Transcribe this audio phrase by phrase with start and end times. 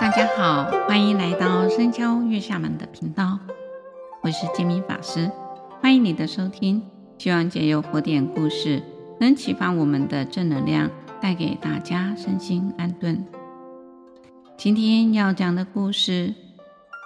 [0.00, 3.38] 大家好，欢迎来到僧敲月下门的频道，
[4.22, 5.30] 我是建明法师，
[5.80, 6.82] 欢迎你的收听。
[7.18, 8.82] 希望借由佛典故事，
[9.20, 10.90] 能启发我们的正能量，
[11.20, 13.24] 带给大家身心安顿。
[14.56, 16.34] 今天要讲的故事，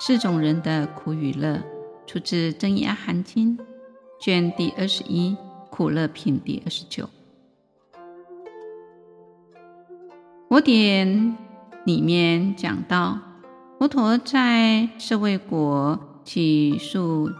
[0.00, 1.60] 四种人的苦与乐，
[2.06, 3.58] 出自《增一阿含经》
[4.20, 5.36] 卷第二十一，
[5.70, 7.08] 苦乐品第二十九。
[10.48, 11.36] 佛典
[11.88, 13.18] 里面讲到，
[13.78, 17.30] 佛陀在舍卫国起树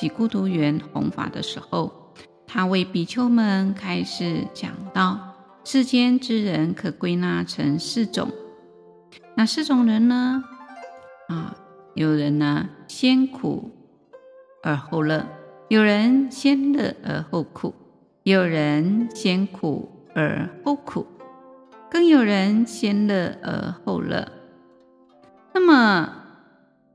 [0.00, 2.14] 给孤独园弘法的时候，
[2.46, 8.30] 他为比丘们开示讲道：世间之人可归纳成四种。
[9.36, 10.42] 哪四种人呢？
[11.28, 11.54] 啊，
[11.92, 13.70] 有人呢先苦
[14.62, 15.26] 而后乐，
[15.68, 17.74] 有人先乐而后苦，
[18.22, 21.06] 有人先苦而后苦。
[21.90, 24.28] 更有人先乐而后乐。
[25.54, 26.12] 那么，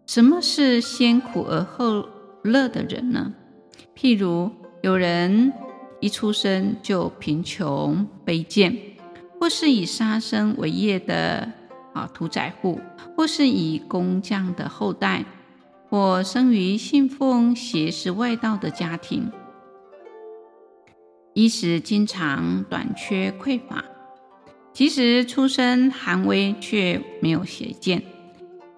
[0.06, 2.08] 什么是先苦而后
[2.44, 3.34] 乐的人呢？
[3.96, 5.52] 譬如有人
[6.00, 8.78] 一出生就贫穷卑贱，
[9.40, 11.52] 或是以杀生为业的
[11.94, 12.80] 啊屠宰户，
[13.16, 15.26] 或是以工匠的后代，
[15.90, 19.32] 或生于信奉邪事外道的家庭，
[21.34, 23.84] 衣食经常短缺匮乏。
[24.74, 28.02] 其实出身寒微，却没有邪见，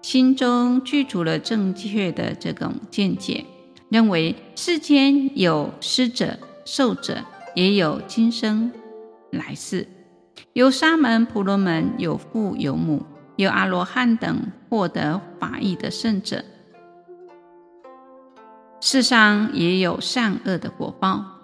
[0.02, 3.46] 心中具足了正确的这种见解，
[3.88, 7.24] 认为世间有施者、受者，
[7.54, 8.70] 也有今生
[9.30, 9.88] 来世，
[10.52, 13.02] 有沙门、婆罗门，有父有母，
[13.36, 16.44] 有阿罗汉等获得法义的圣者，
[18.82, 21.35] 世上也有善恶的果报。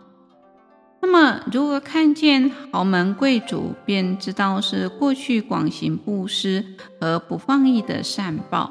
[1.05, 6.65] 那么，如果看见豪门贵族，便知道是过去广行布施
[7.01, 8.71] 和不放逸的善报；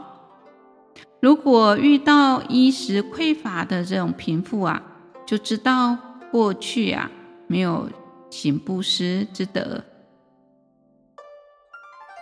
[1.19, 4.81] 如果遇到衣食匮乏的这种贫富啊，
[5.25, 5.97] 就知道
[6.31, 7.11] 过去啊
[7.47, 7.89] 没有
[8.29, 9.83] 行布施之德，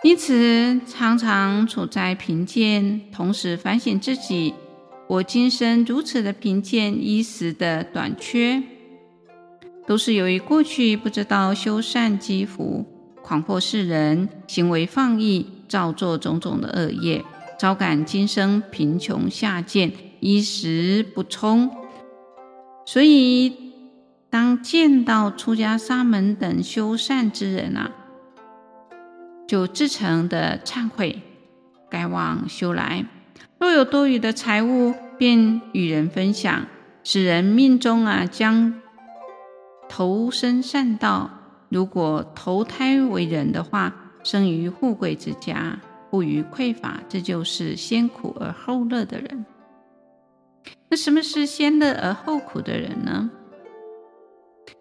[0.02, 4.54] 因此常常处在贫贱，同时反省自己：
[5.06, 8.60] 我今生如此的贫贱，衣食的短缺。
[9.86, 12.86] 都是由于过去不知道修善积福，
[13.22, 17.24] 狂惑世人，行为放逸，造作种种的恶业，
[17.58, 21.70] 招感今生贫穷下贱，衣食不充。
[22.86, 23.52] 所以，
[24.30, 27.90] 当见到出家沙门等修善之人啊，
[29.48, 31.20] 就至诚的忏悔，
[31.90, 33.04] 改往修来。
[33.58, 36.66] 若有多余的财物，便与人分享，
[37.02, 38.74] 使人命中啊将。
[39.92, 41.28] 投生善道，
[41.68, 43.92] 如果投胎为人的话，
[44.22, 45.80] 生于富贵之家，
[46.12, 49.44] 不虞匮乏，这就是先苦而后乐的人。
[50.88, 53.32] 那什么是先乐而后苦的人呢？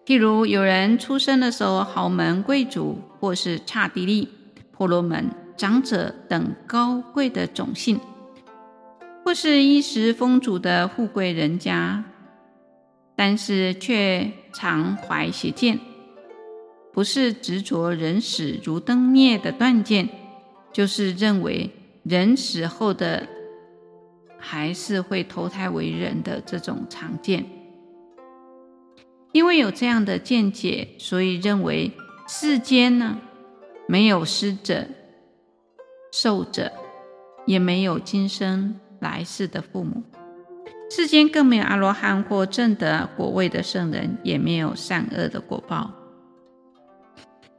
[0.06, 4.30] 譬如有人出生的时候，豪门贵族，或是刹帝利、
[4.72, 8.00] 婆罗门、长者等高贵的种姓，
[9.26, 12.03] 或是衣食丰足的富贵人家。
[13.19, 15.78] 但是却常怀邪见，
[16.94, 20.07] 不是执着人死如灯灭的断见，
[20.72, 21.69] 就是认为
[22.03, 23.28] 人死后的
[24.38, 27.46] 还是会投胎为人的这种常见。
[29.34, 31.91] 因为有这样的见解，所以认为
[32.25, 33.19] 世间呢
[33.85, 34.88] 没有施者、
[36.13, 36.72] 受者，
[37.46, 40.03] 也没有今生来世的父母。
[40.89, 45.91] 世间更没有阿罗汉或证得果位的圣人，也没有善恶的果报。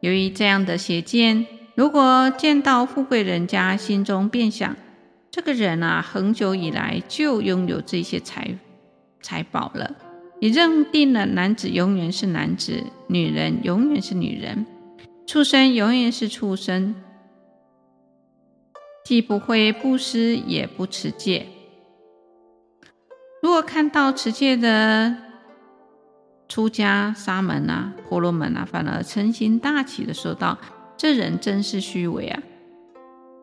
[0.00, 1.46] 由于这样的邪见，
[1.76, 4.76] 如果见到富贵人家，心中便想：
[5.30, 8.58] 这个人啊，恒久以来就拥有这些财
[9.22, 9.94] 财宝了。
[10.40, 14.66] 也认定了男子永远是男子，女人永远是女人，
[15.26, 16.94] 畜生永远是畜生，
[19.04, 21.46] 既不会布施，也不持戒。
[23.42, 25.16] 如果看到持戒的
[26.46, 30.58] 出家沙门啊、婆罗门啊，反而嗔心大起的说道
[30.98, 32.42] ：“这人真是虚伪啊！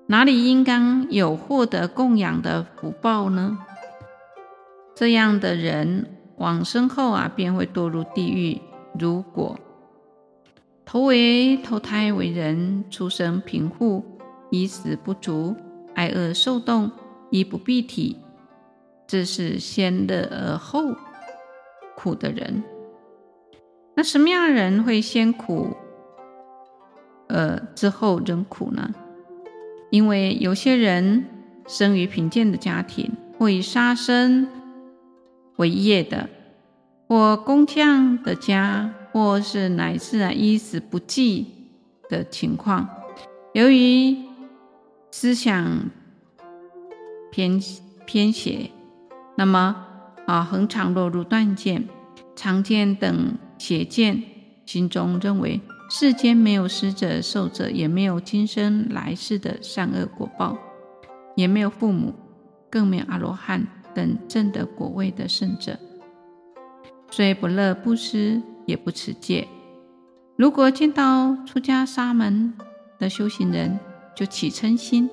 [0.06, 3.58] 哪里应当有获得供养的福报呢？
[4.96, 6.06] 这样的人
[6.38, 8.62] 往生后啊，便会堕入地狱。
[9.00, 9.58] 如果
[10.86, 14.06] 投为投胎为人，出生贫富，
[14.52, 15.56] 衣食不足，
[15.96, 16.92] 挨饿受冻，
[17.32, 18.18] 衣不蔽体。”
[19.08, 20.94] 这是先乐而后
[21.96, 22.64] 苦的人。
[23.96, 25.76] 那什么样的人会先苦，
[27.30, 28.94] 呃，之后仍苦呢？
[29.90, 31.26] 因为有些人
[31.66, 34.48] 生于贫贱的家庭，或以杀生
[35.56, 36.30] 为业的，
[37.08, 41.48] 或工匠的家，或是乃至啊衣食不济
[42.10, 42.88] 的情况，
[43.54, 44.16] 由于
[45.10, 45.90] 思想
[47.32, 47.60] 偏
[48.06, 48.70] 偏邪，
[49.38, 49.86] 那么
[50.26, 51.88] 啊恒常落入断见、
[52.36, 54.24] 常见等邪见，
[54.66, 55.62] 心中认为
[55.92, 60.58] 世间没有施者受者，也没有今生来世的善恶果报，
[61.36, 62.16] 也没有父母，
[62.70, 65.78] 更没有阿罗汉等证得果位的圣者，
[67.12, 69.48] 虽不乐布施，也不持戒。
[70.36, 72.54] 如果见到出家沙门
[72.98, 73.80] 的修行人，
[74.16, 75.08] 就起嗔心；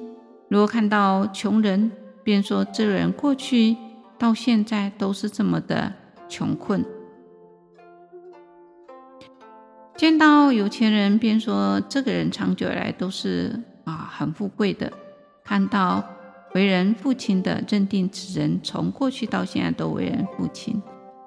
[0.48, 1.92] 如果看到穷人，
[2.22, 3.76] 便说这人过去
[4.24, 5.92] 到现在都是这么的
[6.30, 6.82] 穷困。
[9.98, 14.90] 见到有钱人，便说这个人长久以来都是啊很富贵的。
[15.44, 16.02] 看到
[16.54, 20.80] 为人父亲的，认定此人从过去到现在都为人父亲；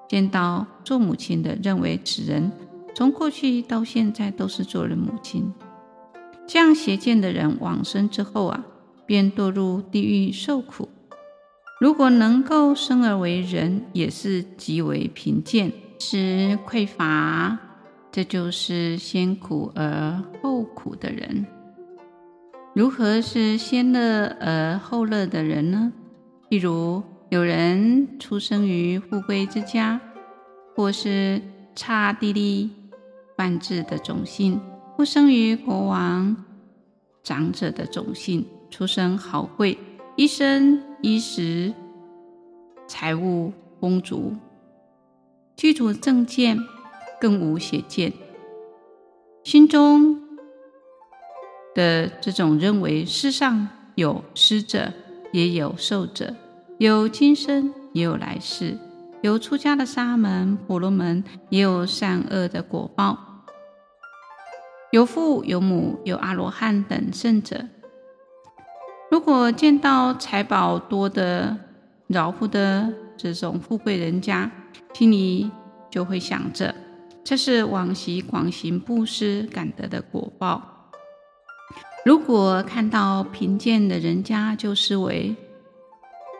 [0.08, 2.50] 见到做母亲的，认为此人
[2.96, 5.54] 从过去到现在都是做人母亲。
[6.48, 8.64] 这样邪见的人往生之后啊，
[9.06, 10.88] 便堕入地狱受苦。
[11.80, 17.56] 如果能够生而为人，也是极为贫贱，是匮乏。
[18.10, 21.46] 这就是先苦而后苦的人。
[22.74, 25.92] 如何是先乐而后乐的人呢？
[26.48, 30.00] 例如，有人出生于富贵之家，
[30.74, 31.40] 或是
[31.76, 32.70] 刹帝利
[33.36, 34.60] 万智的种姓，
[34.96, 36.34] 或生于国王
[37.22, 39.78] 长者的种姓，出身豪贵，
[40.16, 41.72] 一生衣食
[42.86, 44.36] 财物丰足，
[45.56, 46.58] 具足正见。
[47.20, 48.12] 更无邪见，
[49.42, 50.22] 心中
[51.74, 54.92] 的这种认为，世上有施者，
[55.32, 56.36] 也有受者，
[56.78, 58.78] 有今生，也有来世，
[59.20, 63.18] 有出家的沙门、婆罗门，也有善恶的果报，
[64.92, 67.66] 有父有母，有阿罗汉等圣者。
[69.10, 71.56] 如果见到财宝多的、
[72.08, 74.50] 饶富的这种富贵人家，
[74.92, 75.50] 心里
[75.90, 76.74] 就会想着。
[77.24, 80.90] 这是往昔广行布施感得的果报。
[82.04, 85.34] 如果看到贫贱的人家，就思维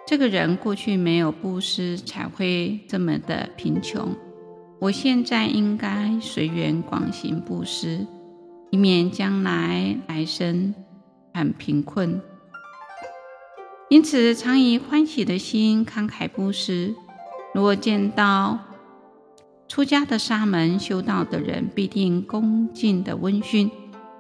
[0.07, 4.15] 这个人过去没有布施，才会这么的贫穷。
[4.79, 8.07] 我现在应该随缘广行布施，
[8.71, 10.75] 以免将来来生
[11.33, 12.21] 很贫困。
[13.91, 16.95] 因此，常以欢喜的心慷慨布施。
[17.55, 18.59] 如果见到
[19.67, 23.71] 出家的沙门修道的人，必定恭敬的温驯，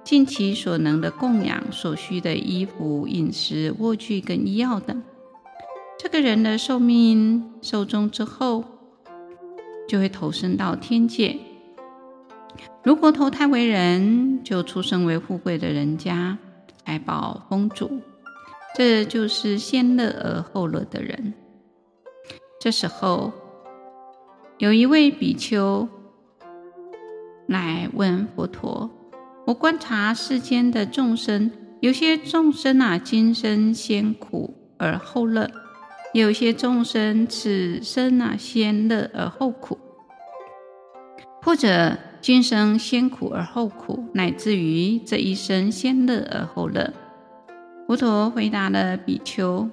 [0.02, 5.02] 尽其所能的供养所需的衣服、饮食、卧具跟医药等。
[5.98, 8.64] 这个人的寿命寿终之后，
[9.86, 11.36] 就会投生到天界。
[12.82, 16.38] 如果投胎为人，就出生为富贵的人家，
[16.86, 18.00] 财宝丰足，
[18.78, 21.34] 这就是先乐而后乐的人。
[22.60, 23.32] 这时候。
[24.58, 25.88] 有一位比丘
[27.46, 28.90] 来问佛陀
[29.46, 31.48] ：“我观察世间的众生，
[31.78, 35.46] 有些众生啊，今生先苦而后乐；
[36.12, 39.78] 有些众生此生啊，先乐而后苦，
[41.42, 46.92] 或者今生先苦而后苦，乃至于这一生先乐而后乐。”
[47.88, 49.66] 佛陀回答了比丘：“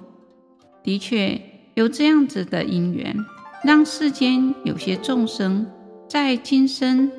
[0.82, 1.38] 的确
[1.74, 3.14] 有这样子的因缘。”
[3.62, 5.66] 让世间有些众生
[6.08, 7.12] 在今生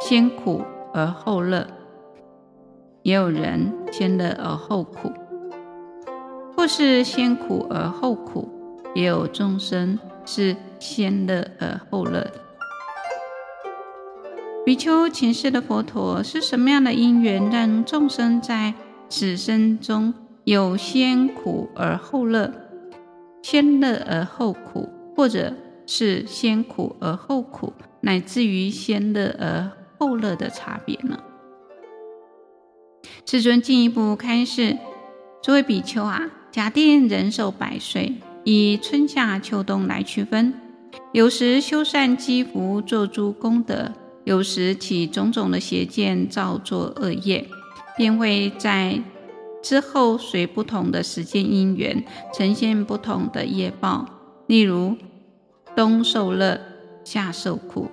[0.00, 1.68] 先苦而后乐，
[3.02, 5.12] 也有人先乐而后苦，
[6.56, 8.48] 或是先苦而后苦，
[8.96, 9.96] 也有众生
[10.26, 12.34] 是先乐而后乐的。
[14.66, 18.74] 比丘请示的佛陀，是什么样的因缘让众生在
[19.08, 20.12] 此生中
[20.44, 22.52] 有先苦而后乐，
[23.42, 24.88] 先乐而后苦？
[25.16, 25.52] 或者
[25.86, 27.72] 是先苦而后苦，
[28.02, 31.18] 乃至于先乐而后乐的差别呢？
[33.26, 34.76] 世尊进一步开示：
[35.42, 40.54] 诸位比丘啊，假定人寿百岁，以春夏秋冬来区分，
[41.12, 43.92] 有时修善积福，做诸功德；
[44.24, 47.48] 有时起种种的邪见，造作恶业，
[47.98, 49.02] 便会在
[49.60, 54.06] 之后随不同的时间因缘，呈现不同的业报。
[54.46, 54.96] 例如，
[55.74, 56.58] 冬受乐，
[57.04, 57.88] 夏受苦。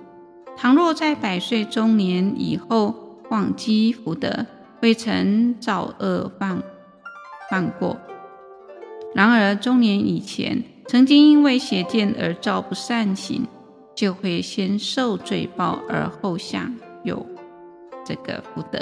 [0.56, 2.94] 倘若在百岁中年以后，
[3.28, 4.46] 广积福德，
[4.80, 6.62] 未曾造恶放
[7.50, 7.98] 犯过。
[9.12, 13.46] 然而中年以前曾经因为邪见而造不善行，
[13.94, 17.26] 就会先受罪报，而后享有
[18.04, 18.78] 这个福德。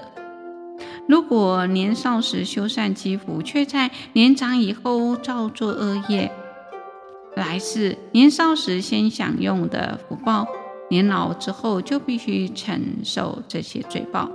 [1.07, 6.33] 如果年少时修善积福，却在年长以后造作恶业，
[7.37, 10.47] 来世年少时先享用的福报，
[10.89, 14.31] 年老之后就必须承受这些罪报。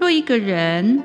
[0.00, 1.02] 若一个人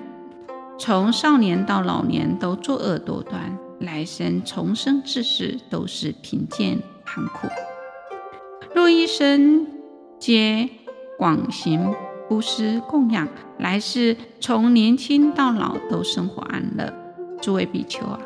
[0.79, 7.47] 从少年到老年都作恶多端，来生重生之时都是贫贱寒苦；
[8.73, 9.67] 若一生
[10.19, 10.67] 皆
[11.19, 11.93] 广行
[12.27, 16.93] 布施供养，来世从年轻到老都生活安乐。
[17.41, 18.19] 诸位比丘啊，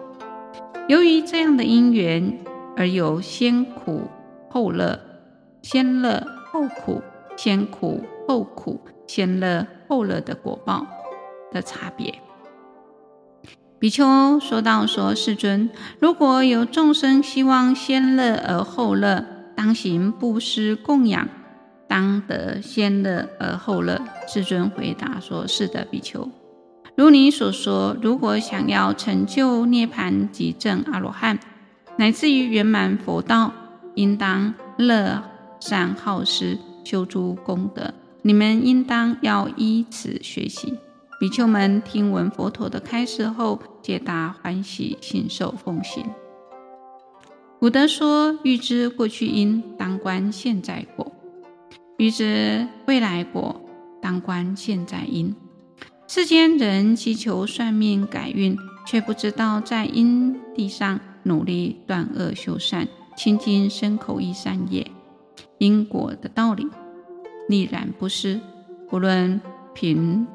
[0.87, 2.39] 由于这样的因缘，
[2.77, 4.07] 而有先苦
[4.49, 4.99] 后乐、
[5.61, 7.01] 先乐后苦、
[7.35, 10.87] 先苦后苦、先乐后乐的果报
[11.51, 12.19] 的差别。
[13.77, 21.27] 比丘说道：“说世尊，如果有众生希望先乐而后乐，当行布施供养，
[21.91, 26.29] 当得先乐而后乐。”世尊回答说：“是的，比丘，
[26.95, 31.37] 如你所说，如果想要成就涅槃及证阿罗汉，
[31.97, 33.51] 乃至于圆满佛道，
[33.95, 35.21] 应当乐
[35.59, 37.93] 善好施，修诸功德。
[38.21, 40.77] 你们应当要依此学习。”
[41.19, 46.05] 比丘们听闻佛陀的开示后，皆大欢喜，信受奉行。
[47.59, 51.10] 古德说：“欲知过去因，当观现在果；
[52.01, 53.61] 欲知未来果，
[54.01, 55.35] 当观现在因。”
[56.09, 64.89] 世间人祈求算命改运，却不知道在因地上努力断恶修善，清净身口意善业，
[65.59, 66.67] 因果的道理，
[67.47, 68.41] 历然不失。
[68.89, 69.39] 不论
[69.75, 70.25] 贫。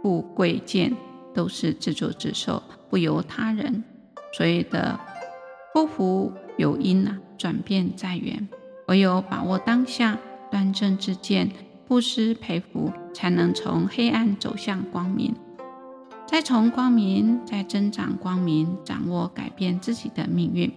[0.00, 0.96] 富贵贱
[1.34, 3.82] 都是自作自受，不由他人。
[4.32, 5.00] 所以的
[5.74, 8.48] 波符有因啊，转变在缘。
[8.86, 10.16] 唯有把握当下，
[10.50, 11.50] 端正知见，
[11.86, 15.34] 布施培福，才能从黑暗走向光明，
[16.26, 20.72] 再从光明再增长光明，掌握改变自己的命运。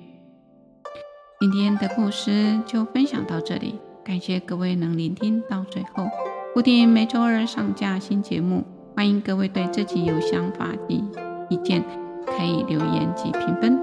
[1.39, 6.07] 今天的故事就分享到这里，感谢各位能聆听到最后。
[6.53, 8.63] 固定每周二上架新节目。
[8.95, 11.03] 欢迎各位对自己有想法及
[11.49, 11.83] 意见，
[12.27, 13.75] 可以留言及评分。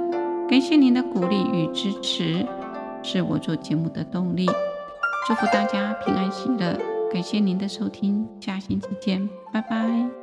[0.49, 2.47] 感谢您的鼓励与支持，
[3.03, 4.49] 是我做节目的动力。
[5.27, 6.77] 祝福大家平安喜乐，
[7.13, 10.20] 感谢您的收听，下星期见，拜拜。